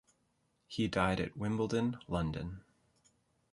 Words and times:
He 0.65 0.87
died 0.87 1.19
at 1.19 1.37
Wimbledon, 1.37 1.99
London. 2.07 2.63